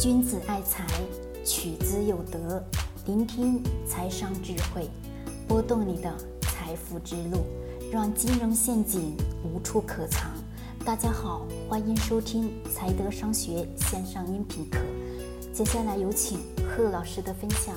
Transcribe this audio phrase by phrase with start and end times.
[0.00, 0.84] 君子爱财，
[1.44, 2.62] 取之有德。
[3.06, 4.90] 聆听财商智慧，
[5.46, 7.46] 拨动你的财富之路，
[7.92, 10.32] 让金融陷阱无处可藏。
[10.84, 14.80] 大家好，欢迎收听财德商学线上音频课。
[15.52, 17.72] 接下来有请贺老师的分享。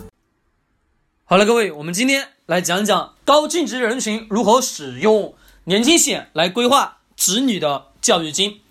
[1.23, 8.61] 好了，各位，我们今天来讲讲高净值人群如何使用年金险来规划子女的教育金。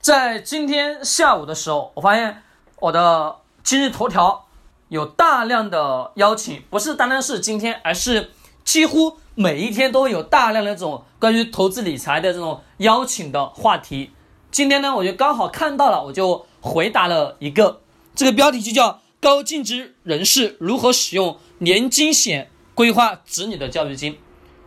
[0.00, 2.44] 在今天下午的时候，我发现。
[2.78, 4.46] 我的今日头条
[4.88, 8.30] 有大量的邀请，不是单单是今天，而是
[8.64, 14.12] 几乎每一天都有大量的这种关于投资理财的这种邀请的话题。
[14.50, 17.80] 今天呢，我就刚好看到了，我就回答了一个，
[18.14, 24.18] 这个标题就叫“高净值人士如何使用年金险规划子女的教育金”。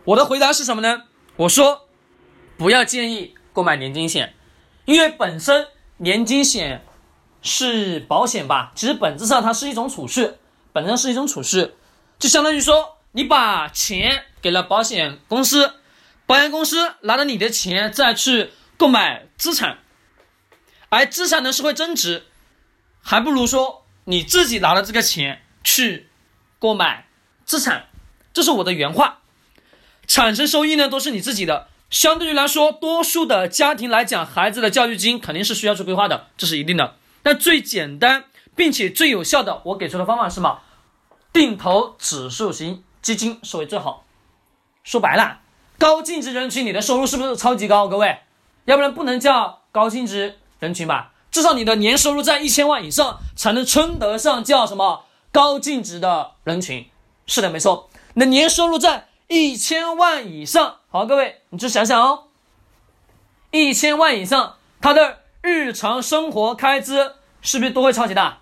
[0.04, 1.04] 我的回答是什么呢？
[1.36, 1.82] 我说
[2.58, 4.34] 不要建议购买年金险，
[4.84, 5.68] 因为本身
[5.98, 6.84] 年金险。
[7.42, 8.72] 是保险吧？
[8.74, 10.32] 其实本质上它是一种储蓄，
[10.72, 11.72] 本质上是一种储蓄，
[12.18, 15.74] 就相当于说你把钱给了保险公司，
[16.26, 19.78] 保险公司拿着你的钱再去购买资产，
[20.88, 22.24] 而资产呢是会增值，
[23.02, 26.08] 还不如说你自己拿了这个钱去
[26.58, 27.06] 购买
[27.44, 27.86] 资产，
[28.32, 29.20] 这是我的原话，
[30.06, 31.68] 产生收益呢都是你自己的。
[31.88, 36.94] 相对于来说，多数的家庭来讲，孩子的教育金肯定是需要去规划的，这是一定的。
[37.22, 40.60] 但最简单并且最有效的，我给出的方法是什么？
[41.32, 44.04] 定投指数型基金收益最好。
[44.82, 45.40] 说白了，
[45.78, 47.86] 高净值人群你的收入是不是超级高？
[47.86, 48.20] 各位，
[48.64, 51.12] 要不然不能叫高净值人群吧？
[51.30, 56.90] 至少你的年收入在一千万以上，才能称得上叫什么高净值的人群。
[57.26, 60.78] 是的，没错，你的年收入在一千万以上。
[60.88, 62.24] 好，各位，你去想想哦，
[63.52, 65.19] 一千万以上，他的。
[65.42, 68.38] 日常生活开支是不是都会超级大，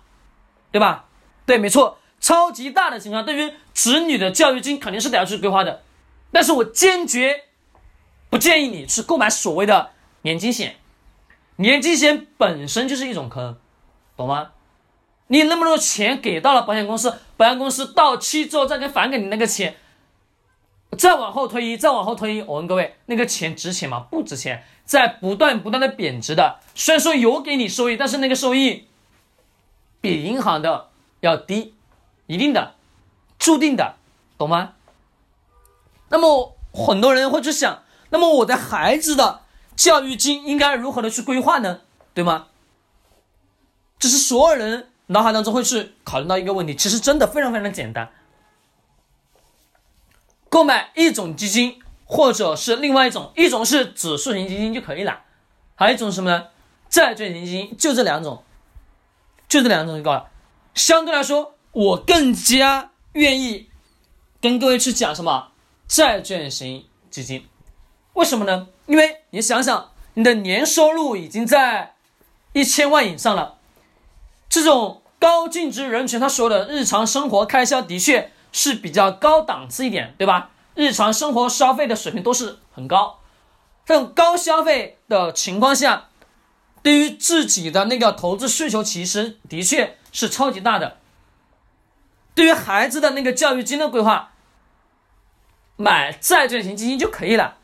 [0.71, 1.05] 对吧？
[1.45, 5.83] 对，没错，超级大的情况，对于子女的教育金肯定是得要去规划的。
[6.31, 7.45] 但是我坚决
[8.29, 9.91] 不建议你去购买所谓的
[10.21, 10.75] 年金险，
[11.55, 13.57] 年金险本身就是一种坑，
[14.15, 14.51] 懂吗？
[15.27, 19.75] 你那么多钱给到了保险公司，保险公司到期之后再给返给你那个钱。
[20.97, 23.99] 再往后推移，再往后推移，我问各位，那个钱值钱吗？
[24.09, 26.59] 不值钱，在不断不断的贬值的。
[26.73, 28.87] 虽然说有给你收益，但是那个收益
[30.01, 30.89] 比银行的
[31.19, 31.75] 要低，
[32.25, 32.75] 一定的，
[33.37, 33.95] 注定的，
[34.37, 34.73] 懂吗？
[36.09, 39.41] 那么很多人会去想，那么我的孩子的
[39.75, 41.81] 教育金应该如何的去规划呢？
[42.13, 42.47] 对吗？
[43.99, 48.09] 这是所有人脑海当中会去考虑到一个问题，其实真的非常非常简单。
[50.59, 55.21] 购买一种基金，或者是另外一种，一种是指数型基金就可以了，
[55.75, 56.47] 还有一种什么呢？
[56.89, 58.43] 债券型基金，就这两种，
[59.47, 60.29] 就这两种就够了。
[60.75, 63.69] 相对来说，我更加愿意
[64.41, 65.51] 跟各位去讲什么
[65.87, 67.47] 债券型基金，
[68.15, 68.67] 为什么呢？
[68.85, 71.95] 因为你想想，你的年收入已经在
[72.51, 73.59] 一千万以上了，
[74.49, 78.33] 这种高净值人群，他所有的日常生活开销的确。
[78.51, 80.51] 是比较高档次一点，对吧？
[80.75, 83.19] 日常生活消费的水平都是很高，
[83.85, 86.07] 这种高消费的情况下，
[86.81, 90.97] 对于自己的那个投资需求，其实的确是超级大的。
[92.33, 94.31] 对于孩子的那个教育金的规划，
[95.75, 97.57] 买债券型基金就可以了。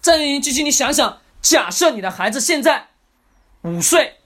[0.00, 2.90] 债券型基金，你想想，假设你的孩子现在
[3.62, 4.20] 五岁，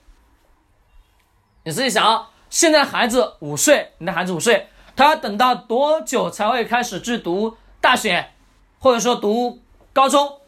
[1.63, 4.69] 你自己想啊，现在孩子五岁，你的孩子五岁。
[4.97, 8.31] 他要等到多久才会开始去读大学，
[8.79, 9.61] 或者说读
[9.93, 10.41] 高中？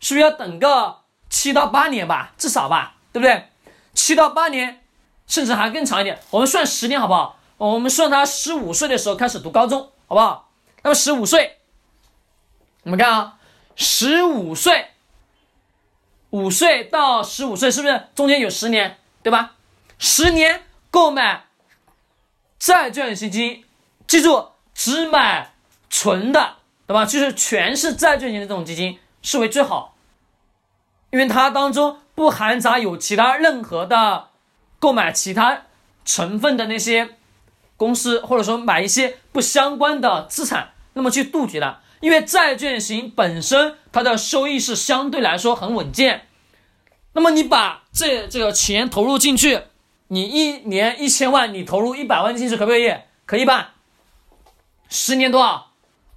[0.00, 3.48] 是不是要等个七到八年吧，至少吧，对不对？
[3.94, 4.84] 七到八年，
[5.26, 6.20] 甚至还更长一点。
[6.30, 7.38] 我们算十年好不好？
[7.56, 10.50] 我们算他十五岁的时候开始读高中，好不好？
[10.82, 11.58] 那么十五岁，
[12.82, 13.38] 我们看啊，
[13.74, 14.88] 十五岁，
[16.30, 19.54] 五岁到十五岁，是不是中间有十年，对吧？
[19.98, 21.44] 十年购买。
[22.58, 23.64] 债券型基金，
[24.06, 25.52] 记住只买
[25.90, 26.56] 纯的，
[26.86, 27.04] 对吧？
[27.04, 29.94] 就是全是债券型的这种基金视为最好，
[31.10, 34.28] 因为它当中不含杂有其他任何的
[34.78, 35.62] 购买其他
[36.04, 37.16] 成分的那些
[37.76, 41.80] 公司，或者说买一些不相关的资产，那么去杜绝的。
[42.00, 46.28] 因为债券型本身它的收益是相对来说很稳健，
[47.14, 49.62] 那么你把这这个钱投入进去。
[50.08, 52.94] 你一年一千万，你投入一百万进去，可不可以？
[53.24, 53.74] 可以吧？
[54.88, 55.72] 十年多少？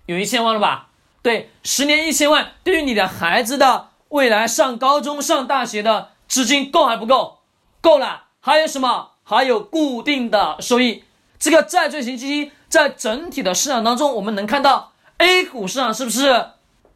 [0.05, 0.89] 有一千万了吧？
[1.21, 7.39] 对，十年一千万，对于你的孩子的未来上高中、上大学的资金够还不够？
[7.81, 8.25] 够了。
[8.39, 9.11] 还有什么？
[9.23, 11.03] 还有固定的收益。
[11.37, 16.51] 这个债券型基金在整体的市场当中，我们能看到 A 股市场是不是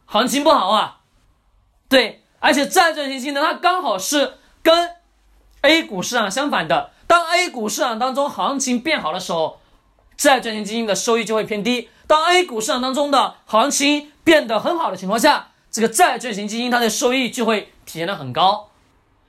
[0.06, 1.00] 行情不好啊？
[1.88, 4.90] 对，而且债券型基金呢，它刚好是跟
[5.64, 6.90] A 股市场相反的。
[7.06, 9.58] 当 A 股市场当中行情变好的时候，
[10.16, 18.68] 债券型基金的收益就会偏低；当 A 股市场当中的行情变得很好的情况下，这个债券型基金它的收益就会体现的很高。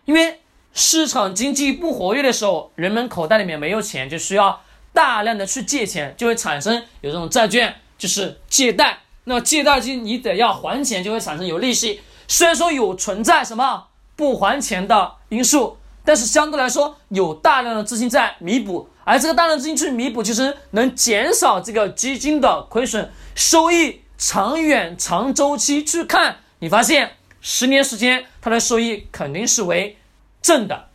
[0.04, 0.42] 因为
[0.74, 4.62] 市场经济不活跃的时候，人们口袋里面没有钱，就需要
[4.92, 9.00] 大量的去借钱，就会产生有这种债券，就是借贷。
[9.24, 12.02] 那借贷金你得要还钱，就会产生有利息。
[12.28, 29.98] 虽然说有存在什么不还钱的因素，但是相对来说有大量的资金在弥补，而这个大量资金去弥补，其实能减少这个基金的亏损，收益长远长周期去看，你发现十年时间它的收益肯定是为
[30.42, 30.90] 正的，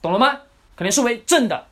[0.00, 0.40] 懂了吗？
[0.76, 1.66] 肯定是为正的。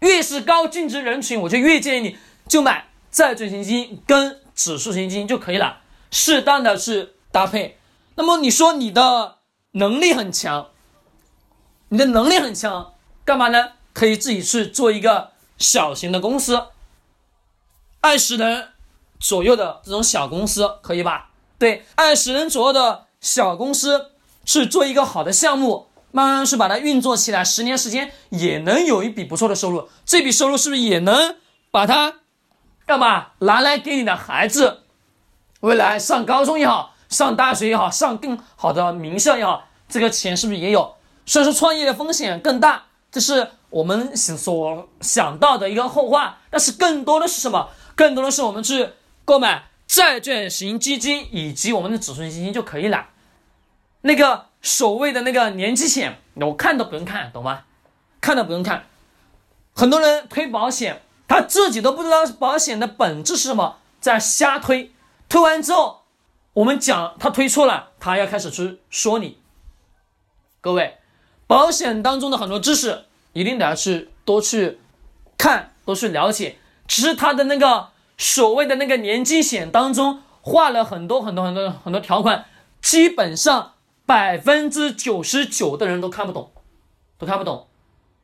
[0.00, 2.16] 越是高净值人群，我就越建议你
[2.46, 5.78] 就买债券型基金跟指数型基金就可以了，
[6.12, 7.78] 适当的去搭配。
[8.14, 9.38] 那么你说你的
[9.72, 10.68] 能力很强，
[11.90, 12.94] 你的能力很强，
[13.24, 13.72] 干嘛呢？
[13.94, 16.68] 可以自己去做一个小型的公司，
[18.00, 18.68] 二十人
[19.18, 21.30] 左右的这种小公司，可以吧？
[21.58, 24.12] 对，二十人左右的小公司
[24.44, 29.88] 去做一个好的项目，慢慢去把它运作起来，十年时间也能有一笔不错的收入。
[30.04, 31.36] 这笔收入是不是也能
[31.70, 32.20] 把它
[32.86, 34.82] 干嘛拿来给你的孩子
[35.60, 36.94] 未来上高中也好？
[37.08, 40.94] 上大学也好，上更好的名校也好，这个钱是不是也有？
[41.28, 46.38] 所以说创业的风险更大，这是我们所想到的一个后话。
[46.48, 47.68] 但是更多的是什么？
[47.94, 48.88] 更多的是我们去
[49.26, 53.10] 购买债券型基金以及我们的指数型基金就可以了。
[54.00, 57.64] 那个所谓的那个年金险，我看都不用看，懂吗？
[58.22, 58.86] 看都不用看。
[59.74, 64.92] 很多人推保险，他自己都不知道保险的本质是什么，在瞎推。
[65.28, 65.98] 推完之后。
[66.54, 69.38] 我们讲他推错了，他要开始去说你。
[70.60, 70.98] 各位，
[71.48, 74.78] 保险当中的很多知识一定得要去多去
[75.36, 76.58] 看，多去了解。
[76.86, 82.44] 只是他的那个所谓的那个年金险当中画了很多很多很多很多条款，
[82.80, 83.72] 基本上
[84.06, 86.52] 百分之九十九的人都看不懂，
[87.18, 87.66] 都看不懂。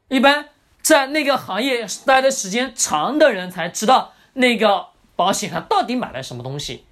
[0.08, 0.50] 一般
[0.80, 4.86] 在那个行业待的时间长的人才知道那个
[5.16, 6.84] 保险它到底买了什么东西。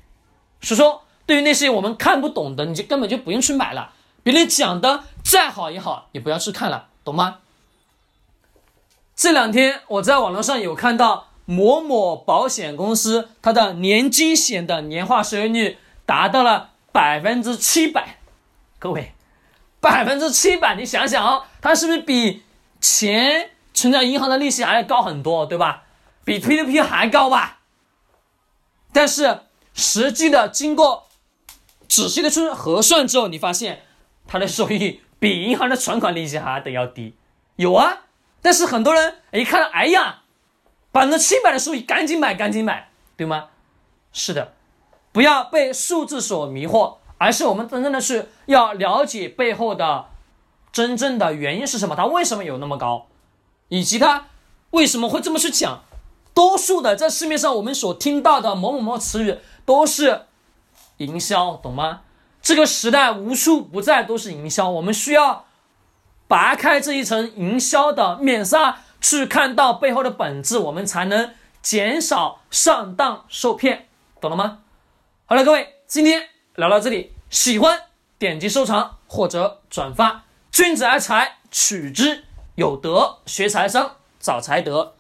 [0.60, 1.02] 所以说。
[1.24, 3.92] 对于那些我们看不懂的，你就根本就不用去买了。
[4.22, 7.38] 别人讲的再好也好，你不要去看了，懂吗？
[9.14, 18.18] 这两天我在网络上有看到某某保险公司，它的年金险的年化收益率达到了百分之七百。
[18.78, 19.12] 各位，
[19.80, 22.42] 百分之七百，你想想哦，它是不是比
[22.80, 25.84] 钱存在银行的利息还要高很多，对吧？
[26.24, 27.58] 比 P to P 还高吧？
[28.92, 29.40] 但是
[29.74, 31.08] 实际的经过。
[31.88, 33.82] 仔细的去核算之后，你发现
[34.32, 37.14] 它的收益比银行的存款利息还得要低，
[37.56, 38.04] 有啊。
[38.40, 40.22] 但是很多人一看，哎呀，
[40.90, 43.50] 百分之七百的收益，赶紧买，赶紧买，对吗？
[44.10, 44.54] 是的，
[45.12, 50.06] 不要被数字所迷惑，而是我们真正的是要了解背后的
[50.72, 53.08] 真正的原因是什么，它为什么有那么高，
[53.68, 54.28] 以及它
[54.70, 55.82] 为什么会这么去讲。
[56.32, 59.36] 多数的在市面上我们所听到的某某某词语
[59.66, 60.22] 都是。
[60.98, 62.02] 营销懂吗？
[62.42, 65.46] 这个时代无处不在都是营销，我们需要
[66.26, 71.32] 拔开这一层营销的面纱，去看到背后的本质，我们才能
[71.62, 73.88] 减少上当受骗，
[74.20, 74.58] 懂了吗？
[75.26, 77.78] 好了，各位，今天聊到这里，喜欢
[78.18, 80.24] 点击收藏或者转发。
[80.50, 82.24] 君子爱财，取之
[82.56, 84.94] 有德；学财商，找财德。